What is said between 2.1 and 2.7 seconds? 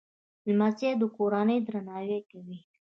کوي.